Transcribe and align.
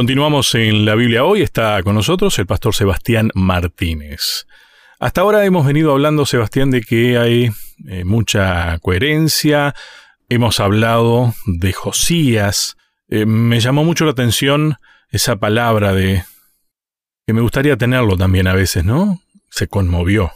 Continuamos 0.00 0.54
en 0.54 0.86
la 0.86 0.94
Biblia 0.94 1.24
hoy. 1.24 1.42
Está 1.42 1.82
con 1.82 1.94
nosotros 1.94 2.38
el 2.38 2.46
pastor 2.46 2.74
Sebastián 2.74 3.30
Martínez. 3.34 4.46
Hasta 4.98 5.20
ahora 5.20 5.44
hemos 5.44 5.66
venido 5.66 5.92
hablando, 5.92 6.24
Sebastián, 6.24 6.70
de 6.70 6.80
que 6.80 7.18
hay 7.18 7.50
eh, 7.86 8.04
mucha 8.04 8.78
coherencia. 8.78 9.74
Hemos 10.30 10.58
hablado 10.58 11.34
de 11.44 11.74
Josías. 11.74 12.78
Eh, 13.08 13.26
me 13.26 13.60
llamó 13.60 13.84
mucho 13.84 14.06
la 14.06 14.12
atención 14.12 14.76
esa 15.10 15.36
palabra 15.36 15.92
de 15.92 16.24
que 17.26 17.34
me 17.34 17.42
gustaría 17.42 17.76
tenerlo 17.76 18.16
también 18.16 18.46
a 18.46 18.54
veces, 18.54 18.86
¿no? 18.86 19.20
Se 19.50 19.68
conmovió. 19.68 20.32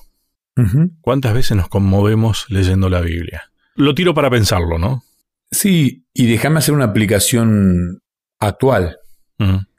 ¿Cuántas 1.00 1.32
veces 1.32 1.56
nos 1.56 1.70
conmovemos 1.70 2.44
leyendo 2.50 2.90
la 2.90 3.00
Biblia? 3.00 3.50
Lo 3.76 3.94
tiro 3.94 4.12
para 4.12 4.28
pensarlo, 4.28 4.76
¿no? 4.76 5.04
Sí, 5.50 6.04
y 6.12 6.26
déjame 6.26 6.58
hacer 6.58 6.74
una 6.74 6.84
aplicación 6.84 8.02
actual. 8.38 8.98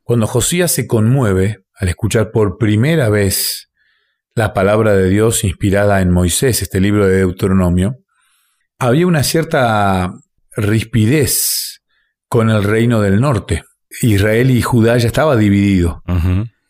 Cuando 0.03 0.27
Josías 0.27 0.71
se 0.71 0.87
conmueve 0.87 1.65
al 1.79 1.89
escuchar 1.89 2.31
por 2.31 2.57
primera 2.57 3.09
vez 3.09 3.69
la 4.35 4.53
palabra 4.53 4.93
de 4.93 5.09
Dios 5.09 5.43
inspirada 5.43 6.01
en 6.01 6.11
Moisés, 6.11 6.61
este 6.61 6.79
libro 6.81 7.07
de 7.07 7.17
Deuteronomio, 7.17 7.97
había 8.77 9.07
una 9.07 9.23
cierta 9.23 10.13
rispidez 10.55 11.81
con 12.27 12.49
el 12.49 12.63
reino 12.63 13.01
del 13.01 13.21
norte. 13.21 13.63
Israel 14.01 14.51
y 14.51 14.61
Judá 14.61 14.97
ya 14.97 15.07
estaba 15.07 15.37
dividido. 15.37 16.03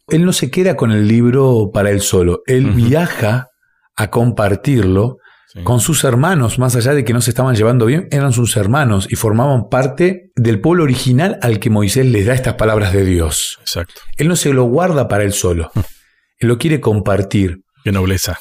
Él 0.08 0.26
no 0.26 0.34
se 0.34 0.52
queda 0.52 0.76
con 0.76 0.92
el 0.92 1.08
libro 1.08 1.72
para 1.74 1.90
él 1.90 2.02
solo, 2.02 2.42
él 2.46 2.72
viaja 2.72 3.50
a 3.96 4.12
compartirlo 4.12 5.18
con 5.64 5.80
sus 5.80 6.04
hermanos, 6.04 6.60
más 6.60 6.76
allá 6.76 6.94
de 6.94 7.06
que 7.06 7.14
no 7.14 7.22
se 7.22 7.32
estaban 7.32 7.56
llevando 7.56 7.86
bien, 7.86 8.08
eran 8.12 8.34
sus 8.34 8.58
hermanos 8.58 9.08
y 9.10 9.16
formaban 9.16 9.70
parte 9.70 10.32
del 10.36 10.60
pueblo 10.60 10.84
original 10.84 11.40
al 11.42 11.60
que 11.60 11.70
Moisés 11.70 12.06
les 12.06 12.26
da 12.26 12.34
estas 12.34 12.56
palabras 12.56 12.92
de 12.92 13.06
Dios. 13.06 13.58
Exacto. 13.62 14.02
Él 14.18 14.28
no 14.28 14.36
se 14.36 14.54
lo 14.54 14.66
guarda 14.66 15.08
para 15.08 15.24
él 15.24 15.34
solo, 15.34 15.72
él 16.40 16.50
lo 16.50 16.58
quiere 16.58 16.82
compartir. 16.82 17.62
Qué 17.84 17.92
nobleza. 17.92 18.40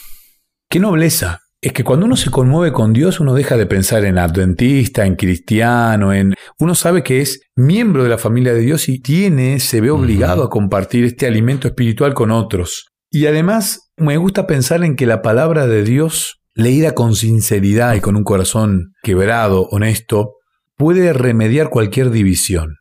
Qué 0.68 0.80
nobleza. 0.80 1.40
Es 1.60 1.72
que 1.72 1.84
cuando 1.84 2.04
uno 2.04 2.16
se 2.16 2.30
conmueve 2.30 2.72
con 2.72 2.92
Dios, 2.92 3.20
uno 3.20 3.32
deja 3.32 3.56
de 3.56 3.66
pensar 3.66 4.04
en 4.04 4.18
adventista, 4.18 5.06
en 5.06 5.16
cristiano, 5.16 6.12
en. 6.12 6.34
Uno 6.58 6.74
sabe 6.74 7.02
que 7.02 7.20
es 7.20 7.40
miembro 7.56 8.02
de 8.02 8.10
la 8.10 8.18
familia 8.18 8.52
de 8.52 8.60
Dios 8.60 8.88
y 8.88 9.00
tiene, 9.00 9.60
se 9.60 9.80
ve 9.80 9.90
obligado 9.90 10.42
a 10.42 10.50
compartir 10.50 11.04
este 11.04 11.26
alimento 11.26 11.68
espiritual 11.68 12.12
con 12.12 12.30
otros. 12.30 12.88
Y 13.10 13.26
además, 13.26 13.92
me 13.96 14.16
gusta 14.16 14.46
pensar 14.46 14.84
en 14.84 14.96
que 14.96 15.06
la 15.06 15.22
palabra 15.22 15.66
de 15.66 15.84
Dios 15.84 16.43
leída 16.54 16.92
con 16.92 17.14
sinceridad 17.14 17.94
y 17.94 18.00
con 18.00 18.16
un 18.16 18.24
corazón 18.24 18.94
quebrado, 19.02 19.66
honesto, 19.70 20.34
puede 20.76 21.12
remediar 21.12 21.68
cualquier 21.68 22.10
división. 22.10 22.76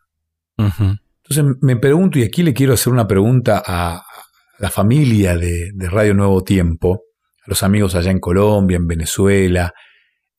Entonces 0.57 1.57
me 1.61 1.75
pregunto, 1.77 2.19
y 2.19 2.23
aquí 2.23 2.43
le 2.43 2.53
quiero 2.53 2.73
hacer 2.73 2.93
una 2.93 3.07
pregunta 3.07 3.61
a 3.65 4.03
la 4.59 4.69
familia 4.69 5.35
de, 5.35 5.71
Radio 5.89 6.13
Nuevo 6.13 6.43
Tiempo, 6.43 7.01
a 7.45 7.49
los 7.49 7.63
amigos 7.63 7.95
allá 7.95 8.11
en 8.11 8.19
Colombia, 8.19 8.77
en 8.77 8.87
Venezuela, 8.87 9.73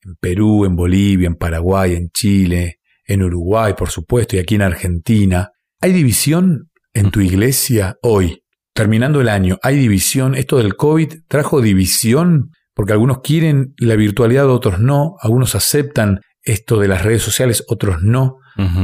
en 0.01 0.15
Perú, 0.15 0.65
en 0.65 0.75
Bolivia, 0.75 1.27
en 1.27 1.35
Paraguay, 1.35 1.95
en 1.95 2.09
Chile, 2.09 2.79
en 3.05 3.21
Uruguay, 3.21 3.73
por 3.77 3.89
supuesto, 3.89 4.35
y 4.35 4.39
aquí 4.39 4.55
en 4.55 4.61
Argentina. 4.61 5.49
¿Hay 5.81 5.91
división 5.91 6.69
en 6.93 7.11
tu 7.11 7.19
iglesia 7.19 7.97
hoy? 8.01 8.41
Terminando 8.73 9.21
el 9.21 9.29
año, 9.29 9.57
¿hay 9.61 9.77
división? 9.77 10.35
¿Esto 10.35 10.57
del 10.57 10.75
COVID 10.75 11.13
trajo 11.27 11.61
división 11.61 12.49
porque 12.75 12.93
algunos 12.93 13.21
quieren 13.21 13.73
la 13.77 13.95
virtualidad, 13.95 14.49
otros 14.49 14.79
no, 14.79 15.15
algunos 15.21 15.55
aceptan 15.55 16.19
esto 16.43 16.79
de 16.79 16.87
las 16.87 17.03
redes 17.03 17.23
sociales, 17.23 17.63
otros 17.67 18.01
no. 18.01 18.37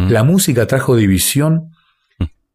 La 0.10 0.24
música 0.24 0.66
trajo 0.66 0.98
división, 0.98 1.70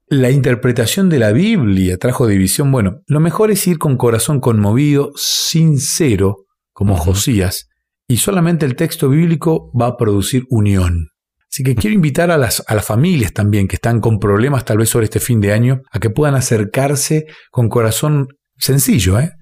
la 0.08 0.30
interpretación 0.30 1.08
de 1.08 1.18
la 1.18 1.32
Biblia 1.32 1.96
trajo 1.96 2.26
división. 2.26 2.70
Bueno, 2.70 3.00
lo 3.06 3.20
mejor 3.20 3.50
es 3.50 3.66
ir 3.66 3.78
con 3.78 3.96
corazón 3.96 4.40
conmovido, 4.40 5.12
sincero, 5.14 6.44
como 6.72 6.96
Josías, 6.96 7.68
y 8.06 8.18
solamente 8.18 8.66
el 8.66 8.76
texto 8.76 9.08
bíblico 9.08 9.70
va 9.78 9.86
a 9.86 9.96
producir 9.96 10.44
unión. 10.50 11.08
Así 11.50 11.62
que 11.62 11.74
quiero 11.74 11.94
invitar 11.94 12.30
a 12.30 12.36
las, 12.36 12.62
a 12.66 12.74
las 12.74 12.84
familias 12.84 13.32
también 13.32 13.66
que 13.66 13.76
están 13.76 14.00
con 14.00 14.18
problemas 14.18 14.64
tal 14.64 14.78
vez 14.78 14.90
sobre 14.90 15.04
este 15.04 15.20
fin 15.20 15.40
de 15.40 15.52
año 15.52 15.80
a 15.90 15.98
que 16.00 16.10
puedan 16.10 16.34
acercarse 16.34 17.24
con 17.50 17.68
corazón 17.68 18.28
sencillo, 18.58 19.18
¿eh? 19.18 19.32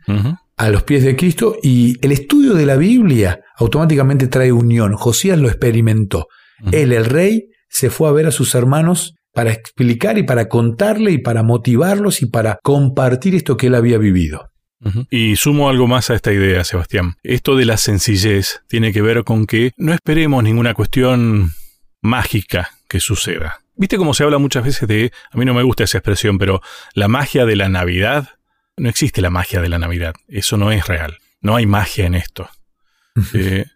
A 0.57 0.71
los 0.71 0.83
pies 0.85 1.05
de 1.05 1.17
Cristo 1.17 1.57
y 1.63 1.97
el 2.05 2.13
estudio 2.13 2.55
de 2.55 2.67
la 2.67 2.77
Biblia 2.77 3.41
automáticamente 3.57 4.29
trae 4.29 4.53
unión. 4.53 4.95
Josías 4.95 5.39
lo 5.39 5.49
experimentó. 5.49 6.29
Él, 6.73 6.93
el 6.93 7.05
rey, 7.05 7.49
se 7.69 7.91
fue 7.91 8.09
a 8.09 8.13
ver 8.13 8.27
a 8.27 8.31
sus 8.31 8.55
hermanos 8.55 9.15
para 9.33 9.53
explicar 9.53 10.17
y 10.17 10.23
para 10.23 10.49
contarle 10.49 11.11
y 11.11 11.19
para 11.19 11.43
motivarlos 11.43 12.23
y 12.23 12.27
para 12.27 12.59
compartir 12.63 13.35
esto 13.35 13.57
que 13.57 13.67
él 13.67 13.75
había 13.75 13.99
vivido. 13.99 14.51
Y 15.11 15.37
sumo 15.37 15.71
algo 15.71 15.87
más 15.87 16.11
a 16.11 16.15
esta 16.15 16.33
idea, 16.33 16.63
Sebastián. 16.63 17.15
Esto 17.23 17.57
de 17.57 17.65
la 17.65 17.79
sencillez 17.79 18.61
tiene 18.69 18.93
que 18.93 19.03
ver 19.03 19.25
con 19.25 19.47
que 19.47 19.73
no 19.77 19.95
esperemos 19.95 20.45
ninguna 20.45 20.75
cuestión 20.75 21.53
mágica 22.03 22.71
que 22.87 23.01
suceda. 23.01 23.61
¿Viste 23.77 23.97
cómo 23.97 24.15
se 24.15 24.23
habla 24.23 24.39
muchas 24.39 24.65
veces 24.65 24.87
de, 24.87 25.11
a 25.33 25.37
mí 25.37 25.45
no 25.45 25.55
me 25.55 25.63
gusta 25.63 25.85
esa 25.85 25.99
expresión, 25.99 26.39
pero 26.39 26.61
la 26.93 27.09
magia 27.09 27.45
de 27.45 27.57
la 27.57 27.69
Navidad? 27.69 28.29
No 28.77 28.89
existe 28.89 29.21
la 29.21 29.31
magia 29.31 29.61
de 29.61 29.69
la 29.69 29.79
Navidad, 29.79 30.15
eso 30.29 30.57
no 30.57 30.73
es 30.73 30.87
real, 30.87 31.19
no 31.41 31.57
hay 31.57 31.67
magia 31.67 32.07
en 32.07 32.15
esto. 32.15 32.49
Eh, 33.33 33.67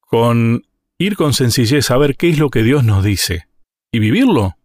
con 0.00 0.64
ir 0.98 1.16
con 1.16 1.32
sencillez 1.32 1.90
a 1.90 1.96
ver 1.96 2.16
qué 2.16 2.30
es 2.30 2.38
lo 2.38 2.50
que 2.50 2.62
Dios 2.62 2.84
nos 2.84 3.02
dice 3.02 3.48
y 3.90 3.98
vivirlo, 3.98 4.56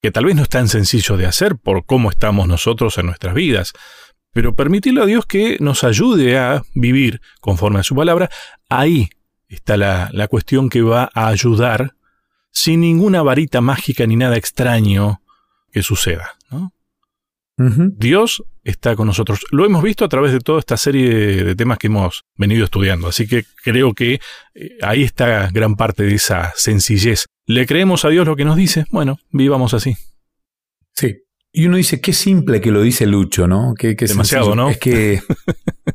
que 0.00 0.10
tal 0.10 0.24
vez 0.24 0.34
no 0.34 0.42
es 0.42 0.48
tan 0.48 0.68
sencillo 0.68 1.16
de 1.16 1.26
hacer 1.26 1.56
por 1.56 1.84
cómo 1.84 2.10
estamos 2.10 2.48
nosotros 2.48 2.96
en 2.98 3.06
nuestras 3.06 3.34
vidas, 3.34 3.72
pero 4.32 4.54
permitirle 4.54 5.02
a 5.02 5.06
Dios 5.06 5.26
que 5.26 5.58
nos 5.60 5.84
ayude 5.84 6.38
a 6.38 6.62
vivir 6.74 7.20
conforme 7.40 7.80
a 7.80 7.84
su 7.84 7.94
palabra, 7.94 8.30
ahí 8.68 9.10
está 9.48 9.76
la, 9.76 10.08
la 10.12 10.28
cuestión 10.28 10.70
que 10.70 10.82
va 10.82 11.10
a 11.14 11.28
ayudar 11.28 11.94
sin 12.50 12.80
ninguna 12.80 13.22
varita 13.22 13.60
mágica 13.60 14.06
ni 14.06 14.16
nada 14.16 14.36
extraño 14.36 15.20
que 15.72 15.82
suceda. 15.82 16.34
¿No? 17.56 17.90
Dios 17.96 18.42
está 18.62 18.96
con 18.96 19.06
nosotros. 19.06 19.44
Lo 19.50 19.64
hemos 19.64 19.82
visto 19.82 20.04
a 20.04 20.08
través 20.08 20.32
de 20.32 20.40
toda 20.40 20.58
esta 20.58 20.76
serie 20.76 21.44
de 21.44 21.54
temas 21.54 21.78
que 21.78 21.86
hemos 21.88 22.24
venido 22.36 22.64
estudiando, 22.64 23.08
así 23.08 23.26
que 23.26 23.44
creo 23.62 23.94
que 23.94 24.20
eh, 24.54 24.70
ahí 24.82 25.02
está 25.02 25.48
gran 25.52 25.76
parte 25.76 26.04
de 26.04 26.14
esa 26.14 26.52
sencillez. 26.56 27.26
¿Le 27.46 27.66
creemos 27.66 28.04
a 28.04 28.08
Dios 28.08 28.26
lo 28.26 28.36
que 28.36 28.44
nos 28.44 28.56
dice? 28.56 28.86
Bueno, 28.90 29.18
vivamos 29.30 29.74
así. 29.74 29.96
Sí. 30.94 31.18
Y 31.52 31.66
uno 31.66 31.76
dice, 31.76 32.00
qué 32.00 32.12
simple 32.12 32.60
que 32.60 32.72
lo 32.72 32.82
dice 32.82 33.06
Lucho, 33.06 33.46
¿no? 33.46 33.74
Qué, 33.78 33.94
Demasiado, 33.94 34.56
¿no? 34.56 34.70
Es 34.70 34.78
que... 34.78 35.22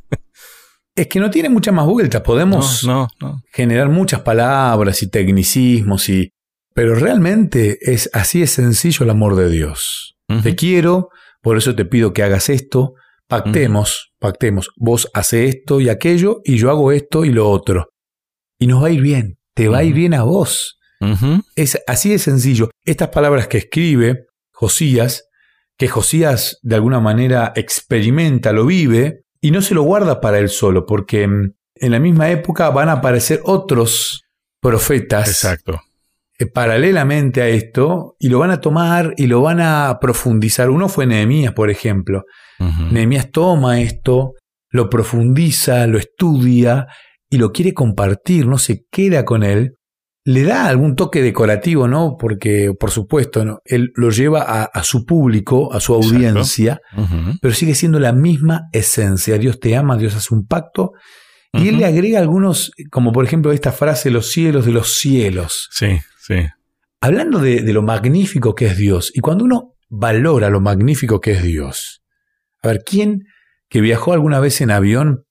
es 0.96 1.08
que 1.08 1.20
no 1.20 1.30
tiene 1.30 1.50
muchas 1.50 1.74
más 1.74 1.86
vueltas. 1.86 2.22
Podemos 2.22 2.88
generar 3.52 3.90
muchas 3.90 4.22
palabras 4.22 5.04
y 5.04 5.10
tecnicismos 5.10 6.08
y... 6.10 6.32
Pero 6.74 6.96
realmente 6.96 7.78
es 7.82 8.10
así 8.14 8.42
es 8.42 8.52
sencillo 8.52 9.04
el 9.04 9.10
amor 9.10 9.36
de 9.36 9.50
Dios. 9.50 10.16
Te 10.44 10.56
quiero, 10.56 11.10
por 11.42 11.58
eso 11.58 11.76
te 11.76 11.86
pido 11.86 12.14
que 12.14 12.24
hagas 12.24 12.50
esto, 12.50 12.94
pactemos, 13.28 14.12
pactemos, 14.20 14.70
vos 14.76 15.10
hace 15.14 15.46
esto 15.46 15.80
y 15.80 15.90
aquello 15.90 16.42
y 16.44 16.58
yo 16.58 16.70
hago 16.70 16.92
esto 16.92 17.26
y 17.26 17.32
lo 17.32 17.50
otro. 17.50 17.90
Y 18.60 18.68
nos 18.68 18.84
va 18.84 18.88
a 18.88 18.92
ir 18.92 19.02
bien, 19.02 19.38
te 19.54 19.68
va 19.68 19.80
a 19.80 19.84
ir 19.84 19.94
bien 19.94 20.14
a 20.14 20.24
vos. 20.24 20.80
Es 21.56 21.80
así 21.88 22.10
de 22.10 22.20
sencillo. 22.20 22.70
Estas 22.84 23.10
palabras 23.10 23.48
que 23.48 23.60
escribe 23.60 24.26
Josías, 24.52 25.24
que 25.78 25.88
Josías 25.88 26.60
de 26.62 26.76
alguna 26.76 27.00
manera 27.00 27.54
experimenta, 27.56 28.52
lo 28.52 28.66
vive, 28.66 29.22
y 29.40 29.52
no 29.52 29.62
se 29.62 29.74
lo 29.74 29.84
guarda 29.84 30.20
para 30.20 30.40
él 30.40 30.50
solo, 30.50 30.86
porque 30.86 31.24
en 31.24 31.56
la 31.92 32.00
misma 32.00 32.30
época 32.30 32.70
van 32.70 32.90
a 32.90 32.94
aparecer 32.94 33.40
otros 33.46 34.24
profetas 34.60 35.30
Exacto. 35.30 35.82
Eh, 36.40 36.46
paralelamente 36.46 37.42
a 37.42 37.50
esto 37.50 38.16
y 38.18 38.30
lo 38.30 38.40
van 38.40 38.52
a 38.52 38.62
tomar 38.62 39.14
y 39.18 39.28
lo 39.28 39.42
van 39.42 39.60
a 39.60 39.98
profundizar. 40.00 40.70
Uno 40.70 40.88
fue 40.88 41.06
Nehemías, 41.06 41.54
por 41.54 41.70
ejemplo. 41.70 42.24
Nehemías 42.92 43.32
toma 43.32 43.82
esto, 43.82 44.34
lo 44.70 44.90
profundiza, 44.90 45.86
lo 45.88 45.98
estudia 45.98 46.88
y 47.30 47.38
lo 47.38 47.52
quiere 47.52 47.74
compartir, 47.74 48.48
no 48.48 48.58
se 48.58 48.86
queda 48.90 49.26
con 49.26 49.44
él. 49.44 49.74
Le 50.26 50.44
da 50.44 50.68
algún 50.68 50.96
toque 50.96 51.22
decorativo, 51.22 51.88
¿no? 51.88 52.16
Porque, 52.20 52.72
por 52.78 52.92
supuesto, 52.92 53.44
¿no? 53.44 53.60
él 53.66 53.92
lo 53.96 54.10
lleva 54.10 54.42
a, 54.42 54.84
su 54.84 55.06
público, 55.06 55.74
a 55.74 55.80
su 55.80 55.94
audiencia, 55.94 56.80
pero 57.42 57.54
sigue 57.54 57.76
siendo 57.76 58.00
la 58.00 58.14
misma 58.14 58.64
esencia. 58.72 59.38
Dios 59.38 59.60
te 59.60 59.76
ama, 59.76 59.98
Dios 59.98 60.16
hace 60.16 60.34
un 60.34 60.46
pacto 60.46 60.92
y 61.54 61.68
él 61.70 61.78
le 61.78 61.86
agrega 61.86 62.20
algunos, 62.20 62.72
como 62.92 63.12
por 63.12 63.26
ejemplo 63.26 63.52
esta 63.52 63.72
frase, 63.72 64.12
los 64.12 64.32
cielos 64.32 64.66
de 64.66 64.72
los 64.72 64.94
cielos. 64.94 65.68
Sí. 65.72 66.00
Hablando 67.02 67.40
de, 67.40 67.62
lo 67.74 67.82
magnífico 67.82 68.56
que 68.56 68.68
es 68.68 68.78
Dios, 68.78 69.12
y 69.14 69.20
cuando 69.20 69.46
uno 69.46 69.76
valora 69.90 70.50
lo 70.50 70.60
magnífico 70.60 71.20
que 71.20 71.32
es 71.32 71.44
Dios, 71.44 72.04
a 72.62 72.68
ver, 72.68 72.84
¿quién 72.86 73.24
que 73.70 73.82
viajó 73.82 74.14
alguna 74.14 74.40
vez 74.40 74.62
en 74.62 74.72
avión 74.72 75.26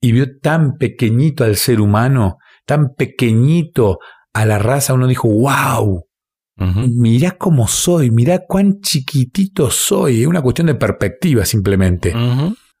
y 0.00 0.12
vio 0.12 0.38
tan 0.40 0.78
pequeñito 0.78 1.44
al 1.44 1.56
ser 1.56 1.80
humano, 1.80 2.38
tan 2.64 2.94
pequeñito 2.94 3.98
a 4.32 4.46
la 4.46 4.58
raza, 4.58 4.94
uno 4.94 5.06
dijo, 5.06 5.28
wow, 5.28 6.06
Mirá 6.60 7.32
cómo 7.32 7.66
soy, 7.66 8.10
mirá 8.10 8.44
cuán 8.46 8.80
chiquitito 8.82 9.70
soy. 9.70 10.20
Es 10.20 10.26
una 10.26 10.42
cuestión 10.42 10.66
de 10.66 10.74
perspectiva 10.74 11.46
simplemente. 11.46 12.12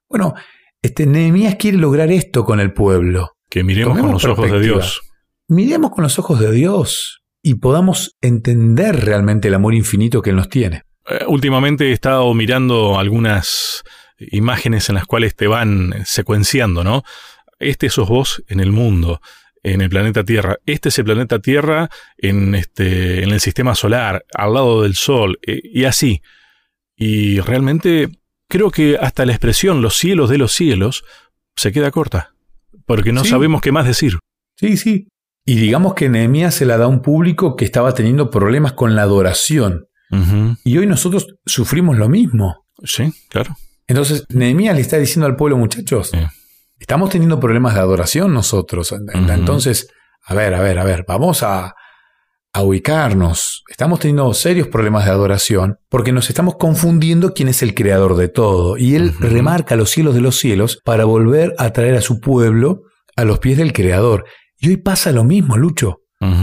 Bueno, 0.06 0.34
este, 0.82 1.06
Nehemías 1.06 1.54
quiere 1.54 1.78
lograr 1.78 2.12
esto 2.12 2.44
con 2.44 2.60
el 2.60 2.74
pueblo. 2.74 3.36
Que 3.48 3.64
miremos 3.64 3.98
con 3.98 4.12
los 4.12 4.24
ojos 4.26 4.50
de 4.50 4.60
Dios. 4.60 5.00
Miremos 5.48 5.90
con 5.92 6.02
los 6.02 6.18
ojos 6.18 6.38
de 6.40 6.52
Dios 6.52 7.19
y 7.42 7.54
podamos 7.54 8.16
entender 8.20 9.04
realmente 9.04 9.48
el 9.48 9.54
amor 9.54 9.74
infinito 9.74 10.22
que 10.22 10.30
Él 10.30 10.36
nos 10.36 10.48
tiene. 10.48 10.82
Eh, 11.08 11.24
últimamente 11.26 11.88
he 11.88 11.92
estado 11.92 12.32
mirando 12.34 12.98
algunas 12.98 13.82
imágenes 14.18 14.88
en 14.88 14.96
las 14.96 15.06
cuales 15.06 15.34
te 15.34 15.46
van 15.46 15.94
secuenciando, 16.04 16.84
¿no? 16.84 17.02
Este 17.58 17.88
sos 17.90 18.08
vos 18.08 18.42
en 18.48 18.60
el 18.60 18.72
mundo, 18.72 19.20
en 19.62 19.80
el 19.80 19.90
planeta 19.90 20.24
Tierra. 20.24 20.58
Este 20.66 20.90
es 20.90 20.98
el 20.98 21.04
planeta 21.04 21.38
Tierra 21.38 21.90
en, 22.16 22.54
este, 22.54 23.22
en 23.22 23.30
el 23.30 23.40
sistema 23.40 23.74
solar, 23.74 24.24
al 24.34 24.54
lado 24.54 24.82
del 24.82 24.94
Sol, 24.94 25.38
eh, 25.46 25.60
y 25.62 25.84
así. 25.84 26.22
Y 26.96 27.40
realmente 27.40 28.08
creo 28.48 28.70
que 28.70 28.98
hasta 29.00 29.24
la 29.24 29.32
expresión 29.32 29.82
los 29.82 29.96
cielos 29.96 30.28
de 30.28 30.38
los 30.38 30.52
cielos 30.52 31.04
se 31.56 31.72
queda 31.72 31.90
corta, 31.90 32.34
porque 32.86 33.12
no 33.12 33.24
sabemos 33.24 33.60
qué 33.60 33.72
más 33.72 33.86
decir. 33.86 34.18
Sí, 34.56 34.76
sí. 34.76 35.08
Y 35.44 35.56
digamos 35.56 35.94
que 35.94 36.08
Nehemías 36.08 36.54
se 36.54 36.66
la 36.66 36.76
da 36.76 36.84
a 36.84 36.88
un 36.88 37.02
público 37.02 37.56
que 37.56 37.64
estaba 37.64 37.92
teniendo 37.92 38.30
problemas 38.30 38.72
con 38.72 38.94
la 38.94 39.02
adoración. 39.02 39.86
Y 40.64 40.76
hoy 40.76 40.86
nosotros 40.86 41.36
sufrimos 41.46 41.96
lo 41.96 42.08
mismo. 42.08 42.66
Sí, 42.82 43.12
claro. 43.28 43.54
Entonces, 43.86 44.24
Nehemías 44.28 44.74
le 44.74 44.80
está 44.80 44.98
diciendo 44.98 45.26
al 45.26 45.36
pueblo, 45.36 45.56
muchachos, 45.56 46.10
estamos 46.78 47.10
teniendo 47.10 47.38
problemas 47.38 47.74
de 47.74 47.80
adoración 47.80 48.34
nosotros. 48.34 48.92
Entonces, 49.14 49.88
a 50.24 50.34
ver, 50.34 50.54
a 50.54 50.60
ver, 50.60 50.78
a 50.78 50.84
ver, 50.84 51.04
vamos 51.06 51.42
a, 51.42 51.74
a 52.52 52.62
ubicarnos. 52.62 53.62
Estamos 53.68 54.00
teniendo 54.00 54.32
serios 54.34 54.68
problemas 54.68 55.04
de 55.04 55.12
adoración 55.12 55.78
porque 55.88 56.12
nos 56.12 56.28
estamos 56.28 56.56
confundiendo 56.56 57.32
quién 57.32 57.48
es 57.48 57.62
el 57.62 57.74
creador 57.74 58.16
de 58.16 58.28
todo. 58.28 58.76
Y 58.76 58.96
él 58.96 59.14
remarca 59.18 59.76
los 59.76 59.90
cielos 59.90 60.14
de 60.14 60.20
los 60.20 60.36
cielos 60.36 60.80
para 60.84 61.04
volver 61.04 61.54
a 61.58 61.70
traer 61.72 61.94
a 61.94 62.00
su 62.00 62.20
pueblo 62.20 62.82
a 63.16 63.24
los 63.24 63.38
pies 63.38 63.58
del 63.58 63.72
creador. 63.72 64.24
Y 64.60 64.68
hoy 64.68 64.76
pasa 64.76 65.10
lo 65.10 65.24
mismo, 65.24 65.56
Lucho. 65.56 66.02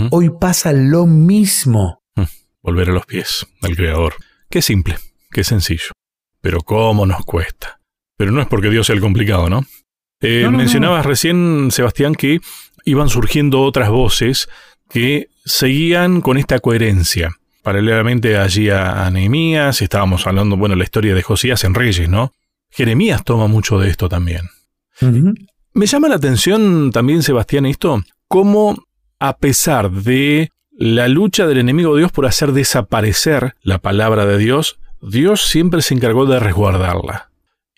Hoy 0.09 0.31
pasa 0.41 0.73
lo 0.73 1.05
mismo. 1.05 2.03
Mm, 2.15 2.23
volver 2.63 2.89
a 2.89 2.93
los 2.93 3.05
pies 3.05 3.45
del 3.61 3.75
creador. 3.75 4.15
Qué 4.49 4.63
simple, 4.63 4.97
qué 5.31 5.43
sencillo. 5.43 5.91
Pero 6.41 6.61
cómo 6.61 7.05
nos 7.05 7.23
cuesta. 7.25 7.79
Pero 8.17 8.31
no 8.31 8.41
es 8.41 8.47
porque 8.47 8.71
Dios 8.71 8.87
sea 8.87 8.95
el 8.95 9.01
complicado, 9.01 9.49
¿no? 9.49 9.63
Eh, 10.21 10.49
mencionabas 10.49 11.05
recién, 11.05 11.69
Sebastián, 11.69 12.15
que 12.15 12.39
iban 12.85 13.09
surgiendo 13.09 13.61
otras 13.61 13.89
voces 13.89 14.49
que 14.89 15.29
seguían 15.45 16.21
con 16.21 16.37
esta 16.37 16.59
coherencia. 16.59 17.35
Paralelamente 17.61 18.37
allí 18.37 18.71
a, 18.71 19.07
Nehemías, 19.11 19.83
estábamos 19.83 20.25
hablando, 20.25 20.57
bueno, 20.57 20.75
la 20.75 20.85
historia 20.85 21.13
de 21.13 21.21
Josías 21.21 21.63
en 21.65 21.75
Reyes, 21.75 22.09
¿no? 22.09 22.31
Jeremías 22.71 23.23
toma 23.23 23.45
mucho 23.45 23.77
de 23.77 23.89
esto 23.89 24.09
también. 24.09 24.49
Me 25.77 25.85
llama 25.85 26.07
la 26.07 26.15
atención 26.15 26.89
también, 26.91 27.21
Sebastián, 27.21 27.67
esto, 27.67 28.01
cómo 28.27 28.87
a 29.19 29.37
pesar 29.37 29.91
de 29.91 30.49
la 30.71 31.07
lucha 31.07 31.45
del 31.45 31.59
enemigo 31.59 31.93
de 31.93 31.99
Dios 31.99 32.11
por 32.11 32.25
hacer 32.25 32.51
desaparecer 32.51 33.53
la 33.61 33.77
palabra 33.77 34.25
de 34.25 34.39
Dios, 34.39 34.79
Dios 35.03 35.43
siempre 35.43 35.83
se 35.83 35.93
encargó 35.93 36.25
de 36.25 36.39
resguardarla. 36.39 37.29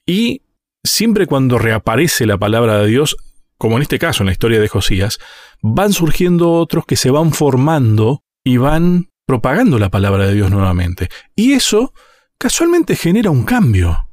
Y 0.05 0.43
siempre 0.81 1.27
cuando 1.27 1.57
reaparece 1.57 2.25
la 2.25 2.37
palabra 2.37 2.77
de 2.77 2.87
Dios, 2.87 3.17
como 3.57 3.75
en 3.75 3.81
este 3.81 3.99
caso 3.99 4.23
en 4.23 4.27
la 4.27 4.31
historia 4.31 4.61
de 4.61 4.69
Josías, 4.69 5.19
van 5.61 5.91
surgiendo 5.91 6.53
otros 6.53 6.85
que 6.85 6.95
se 6.95 7.11
van 7.11 7.33
formando 7.33 8.23
y 8.45 8.55
van 8.55 9.09
propagando 9.25 9.77
la 9.77 9.89
palabra 9.89 10.25
de 10.25 10.35
Dios 10.35 10.49
nuevamente. 10.51 11.09
Y 11.35 11.51
eso 11.51 11.93
casualmente 12.37 12.95
genera 12.95 13.29
un 13.29 13.43
cambio. 13.43 14.07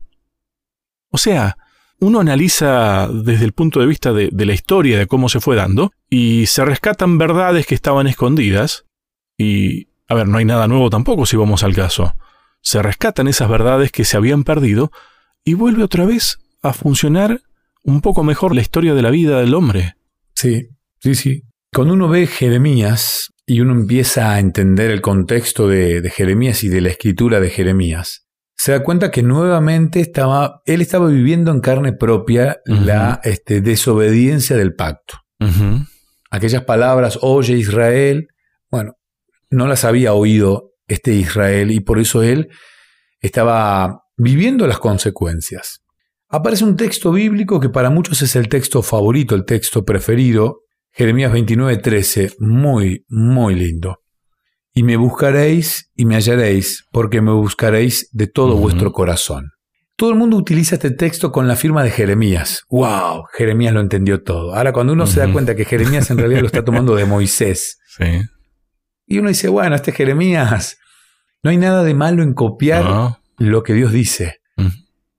O 1.10 1.18
sea, 1.18 1.56
uno 2.00 2.20
analiza 2.20 3.08
desde 3.08 3.44
el 3.44 3.52
punto 3.52 3.80
de 3.80 3.86
vista 3.86 4.12
de, 4.12 4.30
la 4.32 4.52
historia, 4.52 4.98
de 4.98 5.06
cómo 5.06 5.28
se 5.28 5.40
fue 5.40 5.56
dando, 5.56 5.92
y 6.10 6.46
se 6.46 6.64
rescatan 6.64 7.18
verdades 7.18 7.66
que 7.66 7.74
estaban 7.74 8.06
escondidas, 8.06 8.84
y, 9.38 9.88
a 10.08 10.14
ver, 10.14 10.28
no 10.28 10.38
hay 10.38 10.44
nada 10.44 10.68
nuevo 10.68 10.90
tampoco 10.90 11.26
si 11.26 11.36
vamos 11.36 11.62
al 11.62 11.74
caso. 11.74 12.14
Se 12.60 12.82
rescatan 12.82 13.28
esas 13.28 13.48
verdades 13.48 13.92
que 13.92 14.04
se 14.04 14.16
habían 14.16 14.44
perdido, 14.44 14.90
y 15.44 15.54
vuelve 15.54 15.82
otra 15.82 16.04
vez 16.04 16.38
a 16.62 16.72
funcionar 16.72 17.40
un 17.82 18.00
poco 18.00 18.24
mejor 18.24 18.54
la 18.54 18.60
historia 18.60 18.94
de 18.94 19.02
la 19.02 19.10
vida 19.10 19.40
del 19.40 19.54
hombre. 19.54 19.94
Sí, 20.34 20.68
sí, 20.98 21.14
sí. 21.14 21.42
Cuando 21.72 21.94
uno 21.94 22.08
ve 22.08 22.26
Jeremías 22.26 23.32
y 23.46 23.60
uno 23.60 23.72
empieza 23.72 24.32
a 24.32 24.40
entender 24.40 24.90
el 24.90 25.00
contexto 25.00 25.68
de, 25.68 26.10
Jeremías 26.10 26.64
y 26.64 26.68
de 26.68 26.80
la 26.80 26.88
escritura 26.88 27.38
de 27.38 27.50
Jeremías, 27.50 28.25
se 28.56 28.72
da 28.72 28.82
cuenta 28.82 29.10
que 29.10 29.22
nuevamente 29.22 30.00
estaba, 30.00 30.62
él 30.64 30.80
estaba 30.80 31.08
viviendo 31.08 31.50
en 31.50 31.60
carne 31.60 31.92
propia 31.92 32.60
la 32.64 33.20
este, 33.22 33.60
desobediencia 33.60 34.56
del 34.56 34.74
pacto. 34.74 35.18
Aquellas 36.30 36.64
palabras, 36.64 37.18
oye 37.22 37.54
Israel, 37.54 38.28
bueno, 38.70 38.94
no 39.50 39.66
las 39.66 39.84
había 39.84 40.14
oído 40.14 40.72
este 40.88 41.12
Israel 41.12 41.70
y 41.70 41.80
por 41.80 41.98
eso 41.98 42.22
él 42.22 42.48
estaba 43.20 44.02
viviendo 44.16 44.66
las 44.66 44.78
consecuencias 44.78 45.82
aparece 46.28 46.64
un 46.64 46.76
texto 46.76 47.12
bíblico 47.12 47.60
que 47.60 47.68
para 47.68 47.90
muchos 47.90 48.22
es 48.22 48.36
el 48.36 48.48
texto 48.48 48.82
favorito, 48.82 49.34
el 49.34 49.44
texto 49.44 49.84
preferido, 49.84 50.62
Jeremías 50.92 51.32
29:13, 51.32 52.36
muy, 52.38 53.04
muy 53.08 53.54
lindo. 53.54 54.02
Y 54.76 54.82
me 54.82 54.98
buscaréis 54.98 55.90
y 55.96 56.04
me 56.04 56.16
hallaréis, 56.16 56.84
porque 56.92 57.22
me 57.22 57.32
buscaréis 57.32 58.10
de 58.12 58.26
todo 58.26 58.58
vuestro 58.58 58.92
corazón. 58.92 59.52
Todo 59.96 60.10
el 60.10 60.16
mundo 60.16 60.36
utiliza 60.36 60.74
este 60.74 60.90
texto 60.90 61.32
con 61.32 61.48
la 61.48 61.56
firma 61.56 61.82
de 61.82 61.90
Jeremías. 61.90 62.64
¡Wow! 62.68 63.24
Jeremías 63.32 63.72
lo 63.72 63.80
entendió 63.80 64.22
todo. 64.22 64.54
Ahora, 64.54 64.74
cuando 64.74 64.92
uno 64.92 65.06
se 65.06 65.20
da 65.20 65.32
cuenta 65.32 65.54
que 65.54 65.64
Jeremías 65.64 66.10
en 66.10 66.18
realidad 66.18 66.42
lo 66.42 66.46
está 66.48 66.62
tomando 66.62 66.94
de 66.94 67.06
Moisés, 67.06 67.78
y 69.06 69.18
uno 69.18 69.30
dice, 69.30 69.48
bueno, 69.48 69.74
este 69.76 69.92
Jeremías, 69.92 70.76
no 71.42 71.48
hay 71.48 71.56
nada 71.56 71.82
de 71.82 71.94
malo 71.94 72.22
en 72.22 72.34
copiar 72.34 73.16
lo 73.38 73.62
que 73.62 73.72
Dios 73.72 73.92
dice. 73.92 74.40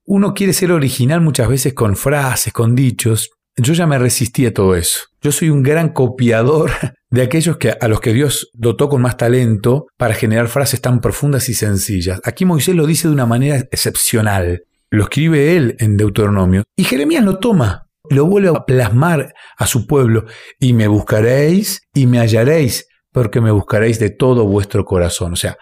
Uno 0.04 0.34
quiere 0.34 0.52
ser 0.52 0.70
original 0.70 1.20
muchas 1.20 1.48
veces 1.48 1.74
con 1.74 1.96
frases, 1.96 2.52
con 2.52 2.76
dichos. 2.76 3.30
Yo 3.56 3.74
ya 3.74 3.88
me 3.88 3.98
resistí 3.98 4.46
a 4.46 4.54
todo 4.54 4.76
eso. 4.76 5.00
Yo 5.20 5.32
soy 5.32 5.50
un 5.50 5.64
gran 5.64 5.88
copiador 5.88 6.70
de 7.10 7.22
aquellos 7.22 7.56
que, 7.56 7.74
a 7.80 7.88
los 7.88 8.00
que 8.00 8.12
Dios 8.12 8.50
dotó 8.54 8.88
con 8.88 9.02
más 9.02 9.16
talento 9.16 9.86
para 9.96 10.14
generar 10.14 10.48
frases 10.48 10.80
tan 10.80 11.00
profundas 11.00 11.48
y 11.48 11.54
sencillas. 11.54 12.20
Aquí 12.24 12.44
Moisés 12.44 12.74
lo 12.74 12.86
dice 12.86 13.08
de 13.08 13.14
una 13.14 13.26
manera 13.26 13.56
excepcional. 13.56 14.64
Lo 14.90 15.04
escribe 15.04 15.56
él 15.56 15.76
en 15.78 15.96
Deuteronomio. 15.96 16.64
Y 16.76 16.84
Jeremías 16.84 17.24
lo 17.24 17.38
toma, 17.38 17.88
lo 18.10 18.26
vuelve 18.26 18.48
a 18.48 18.64
plasmar 18.64 19.34
a 19.56 19.66
su 19.66 19.86
pueblo. 19.86 20.24
Y 20.58 20.72
me 20.72 20.88
buscaréis 20.88 21.82
y 21.94 22.06
me 22.06 22.18
hallaréis, 22.18 22.86
porque 23.12 23.40
me 23.40 23.50
buscaréis 23.50 23.98
de 23.98 24.10
todo 24.10 24.46
vuestro 24.46 24.84
corazón. 24.84 25.32
O 25.32 25.36
sea, 25.36 25.56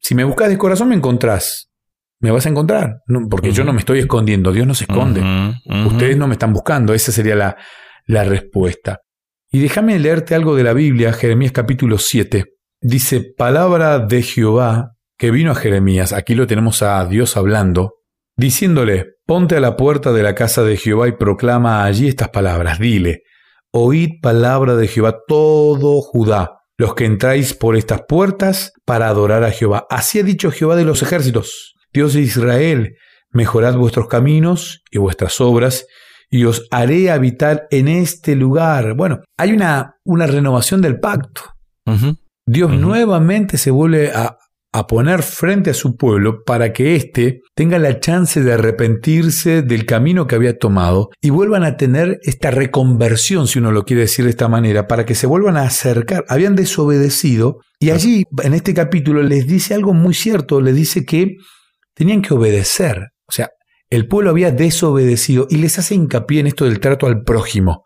si 0.00 0.14
me 0.14 0.24
buscas 0.24 0.48
de 0.48 0.58
corazón 0.58 0.88
me 0.88 0.96
encontrás 0.96 1.66
me 2.20 2.30
vas 2.30 2.46
a 2.46 2.48
encontrar, 2.48 3.02
porque 3.30 3.52
yo 3.52 3.64
no 3.64 3.72
me 3.72 3.80
estoy 3.80 3.98
escondiendo, 3.98 4.52
Dios 4.52 4.66
no 4.66 4.74
se 4.74 4.84
esconde. 4.84 5.22
Ustedes 5.86 6.16
no 6.16 6.26
me 6.26 6.34
están 6.34 6.52
buscando, 6.52 6.94
esa 6.94 7.12
sería 7.12 7.36
la, 7.36 7.56
la 8.06 8.24
respuesta. 8.24 9.00
Y 9.50 9.60
déjame 9.60 9.98
leerte 9.98 10.34
algo 10.34 10.56
de 10.56 10.64
la 10.64 10.72
Biblia, 10.72 11.12
Jeremías 11.12 11.52
capítulo 11.52 11.98
7. 11.98 12.44
Dice, 12.80 13.20
palabra 13.36 14.00
de 14.00 14.22
Jehová 14.22 14.96
que 15.16 15.30
vino 15.30 15.52
a 15.52 15.54
Jeremías, 15.54 16.12
aquí 16.12 16.34
lo 16.34 16.46
tenemos 16.46 16.82
a 16.82 17.04
Dios 17.06 17.36
hablando, 17.36 17.94
diciéndole, 18.36 19.14
ponte 19.24 19.56
a 19.56 19.60
la 19.60 19.76
puerta 19.76 20.12
de 20.12 20.22
la 20.22 20.34
casa 20.34 20.62
de 20.62 20.76
Jehová 20.76 21.08
y 21.08 21.12
proclama 21.12 21.84
allí 21.84 22.08
estas 22.08 22.28
palabras, 22.30 22.78
dile, 22.78 23.22
oíd 23.72 24.20
palabra 24.20 24.76
de 24.76 24.88
Jehová 24.88 25.16
todo 25.26 26.02
Judá, 26.02 26.58
los 26.76 26.94
que 26.94 27.04
entráis 27.06 27.54
por 27.54 27.76
estas 27.76 28.02
puertas 28.06 28.72
para 28.84 29.08
adorar 29.08 29.44
a 29.44 29.52
Jehová. 29.52 29.86
Así 29.88 30.18
ha 30.18 30.22
dicho 30.22 30.50
Jehová 30.50 30.76
de 30.76 30.84
los 30.84 31.02
ejércitos. 31.02 31.74
Dios 31.92 32.12
de 32.12 32.20
Israel, 32.20 32.96
mejorad 33.30 33.76
vuestros 33.76 34.08
caminos 34.08 34.82
y 34.90 34.98
vuestras 34.98 35.40
obras, 35.40 35.86
y 36.36 36.44
os 36.44 36.66
haré 36.70 37.10
habitar 37.10 37.66
en 37.70 37.88
este 37.88 38.36
lugar. 38.36 38.94
Bueno, 38.94 39.20
hay 39.36 39.52
una, 39.52 39.96
una 40.04 40.26
renovación 40.26 40.80
del 40.80 41.00
pacto. 41.00 41.42
Dios 42.48 42.72
nuevamente 42.72 43.58
se 43.58 43.70
vuelve 43.70 44.10
a, 44.10 44.36
a, 44.72 44.86
poner 44.86 45.22
frente 45.22 45.70
a 45.70 45.74
su 45.74 45.96
pueblo 45.96 46.42
para 46.44 46.72
que 46.72 46.96
éste 46.96 47.42
tenga 47.54 47.78
la 47.78 48.00
chance 48.00 48.42
de 48.42 48.52
arrepentirse 48.52 49.62
del 49.62 49.86
camino 49.86 50.26
que 50.26 50.34
había 50.34 50.58
tomado 50.58 51.10
y 51.20 51.30
vuelvan 51.30 51.64
a 51.64 51.76
tener 51.76 52.18
esta 52.22 52.50
reconversión, 52.50 53.46
si 53.46 53.60
uno 53.60 53.70
lo 53.70 53.84
quiere 53.84 54.02
decir 54.02 54.24
de 54.24 54.32
esta 54.32 54.48
manera, 54.48 54.88
para 54.88 55.04
que 55.04 55.14
se 55.14 55.28
vuelvan 55.28 55.56
a 55.56 55.62
acercar. 55.62 56.24
Habían 56.28 56.56
desobedecido 56.56 57.60
y 57.78 57.90
allí, 57.90 58.24
en 58.42 58.54
este 58.54 58.74
capítulo, 58.74 59.22
les 59.22 59.46
dice 59.46 59.74
algo 59.74 59.92
muy 59.94 60.14
cierto, 60.14 60.60
les 60.60 60.74
dice 60.74 61.04
que 61.04 61.36
tenían 61.94 62.22
que 62.22 62.34
obedecer. 62.34 63.08
O 63.28 63.32
sea, 63.32 63.50
el 63.90 64.08
pueblo 64.08 64.30
había 64.30 64.50
desobedecido 64.50 65.46
y 65.48 65.56
les 65.56 65.78
hace 65.78 65.94
hincapié 65.94 66.40
en 66.40 66.46
esto 66.48 66.64
del 66.64 66.80
trato 66.80 67.06
al 67.06 67.22
prójimo. 67.22 67.84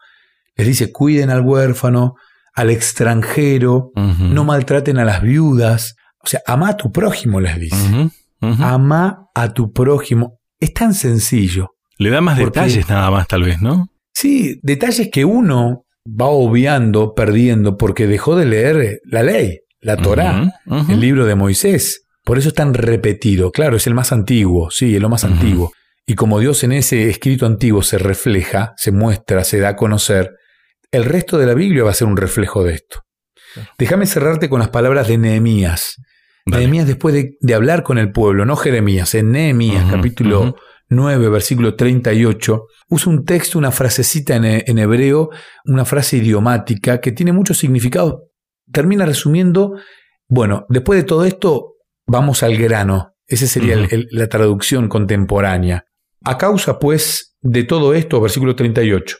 Les 0.57 0.67
dice, 0.67 0.93
cuiden 0.93 1.31
al 1.31 1.43
huérfano, 1.43 2.15
al 2.55 2.71
extranjero, 2.71 3.93
no 3.95 4.45
maltraten 4.45 4.99
a 4.99 5.05
las 5.05 5.23
viudas. 5.23 5.95
O 6.23 6.27
sea, 6.27 6.41
ama 6.47 6.71
a 6.71 6.77
tu 6.77 6.93
prójimo, 6.93 7.41
les 7.41 7.59
dice. 7.59 8.11
Ama 8.41 9.27
a 9.35 9.53
tu 9.53 9.73
prójimo. 9.73 10.39
Es 10.59 10.75
tan 10.75 10.95
sencillo. 10.95 11.71
Le 11.99 12.11
da 12.11 12.21
más 12.21 12.39
detalles 12.39 12.89
nada 12.89 13.11
más, 13.11 13.29
tal 13.29 13.43
vez, 13.45 13.61
¿no? 13.61 13.89
Sí, 14.13 14.59
detalles 14.63 15.09
que 15.11 15.25
uno 15.25 15.85
va 16.07 16.27
obviando, 16.27 17.15
perdiendo, 17.15 17.77
porque 17.77 18.07
dejó 18.07 18.37
de 18.37 18.47
leer 18.47 19.01
la 19.05 19.23
ley, 19.23 19.61
la 19.81 19.97
Torá, 19.97 20.53
el 20.67 21.01
libro 21.01 21.27
de 21.27 21.35
Moisés. 21.35 22.05
Por 22.25 22.39
eso 22.39 22.49
es 22.49 22.55
tan 22.55 22.75
repetido. 22.75 23.51
Claro, 23.51 23.77
es 23.77 23.87
el 23.87 23.95
más 23.95 24.13
antiguo, 24.13 24.71
sí, 24.71 24.97
es 24.97 25.01
lo 25.01 25.09
más 25.09 25.25
antiguo. 25.25 25.73
Y 26.07 26.15
como 26.15 26.41
Dios 26.41 26.65
en 26.65 26.73
ese 26.73 27.09
escrito 27.09 27.47
antiguo 27.47 27.83
se 27.83 27.99
refleja, 27.99 28.75
se 28.77 28.91
muestra, 28.91 29.45
se 29.45 29.61
da 29.61 29.71
a 29.71 29.77
conocer, 29.77 30.37
el 30.91 31.05
resto 31.05 31.39
de 31.39 31.47
la 31.47 31.55
Biblia 31.55 31.85
va 31.85 31.91
a 31.91 31.95
ser 31.95 32.09
un 32.09 32.17
reflejo 32.17 32.65
de 32.65 32.75
esto. 32.75 33.03
Déjame 33.79 34.07
cerrarte 34.07 34.49
con 34.49 34.61
las 34.61 34.71
palabras 34.71 35.09
de 35.09 35.19
Nehemías. 35.19 35.97
Nehemías 36.47 36.87
después 36.87 37.15
de, 37.15 37.55
hablar 37.55 37.83
con 37.83 37.99
el 37.99 38.11
pueblo, 38.13 38.45
no 38.45 38.57
Jeremías, 38.57 39.15
en 39.15 39.31
Nehemías 39.31 39.85
capítulo 39.91 40.57
9, 40.89 41.29
versículo 41.29 41.77
38, 41.77 42.67
usa 42.89 43.13
un 43.13 43.25
texto, 43.25 43.59
una 43.59 43.71
frasecita 43.71 44.35
en, 44.35 44.45
en, 44.45 44.79
hebreo, 44.79 45.31
una 45.65 45.85
frase 45.85 46.17
idiomática 46.17 47.01
que 47.01 47.13
tiene 47.13 47.33
mucho 47.33 47.55
significado. 47.55 48.31
Termina 48.73 49.07
resumiendo, 49.07 49.77
bueno, 50.29 50.67
después 50.69 51.01
de 51.01 51.05
todo 51.05 51.25
esto, 51.25 51.75
vamos 52.07 52.43
al 52.43 52.57
grano. 52.57 53.15
Esa 53.27 53.47
sería 53.47 53.77
la 54.11 54.29
traducción 54.29 54.89
contemporánea. 54.89 55.85
A 56.25 56.37
causa, 56.39 56.79
pues, 56.79 57.37
de 57.41 57.65
todo 57.65 57.95
esto, 57.95 58.21
versículo 58.21 58.55
38, 58.55 59.17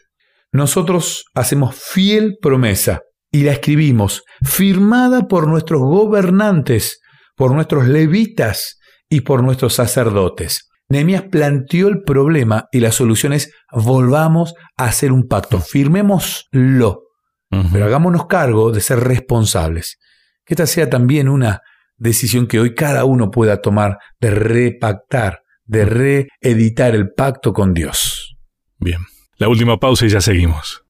nosotros 0.53 1.25
hacemos 1.35 1.75
fiel 1.77 2.37
promesa 2.41 3.01
y 3.33 3.45
la 3.45 3.53
escribimos, 3.53 4.25
firmada 4.43 5.29
por 5.29 5.47
nuestros 5.47 5.81
gobernantes, 5.81 7.01
por 7.37 7.53
nuestros 7.55 7.87
levitas 7.87 8.79
y 9.09 9.21
por 9.21 9.43
nuestros 9.43 9.75
sacerdotes. 9.75 10.69
Nehemías 10.89 11.23
planteó 11.31 11.89
el 11.89 12.03
problema 12.03 12.67
y 12.73 12.81
la 12.81 12.91
solución 12.91 13.33
es 13.33 13.53
volvamos 13.73 14.55
a 14.77 14.87
hacer 14.87 15.13
un 15.13 15.29
pacto, 15.29 15.61
firmémoslo, 15.61 17.05
pero 17.73 17.85
hagámonos 17.85 18.27
cargo 18.27 18.73
de 18.73 18.81
ser 18.81 19.01
responsables. 19.01 19.99
Que 20.45 20.55
esta 20.55 20.67
sea 20.67 20.91
también 20.91 21.29
una 21.29 21.61
decisión 21.97 22.49
que 22.49 22.59
hoy 22.59 22.75
cada 22.75 23.05
uno 23.05 23.31
pueda 23.31 23.61
tomar 23.61 23.99
de 24.21 24.31
repactar, 24.31 25.43
de 25.71 25.85
reeditar 25.85 26.97
el 26.97 27.13
pacto 27.13 27.53
con 27.53 27.73
Dios. 27.73 28.37
Bien, 28.79 28.99
la 29.37 29.49
última 29.49 29.79
pausa 29.79 30.05
y 30.05 30.09
ya 30.09 30.21
seguimos. 30.21 30.83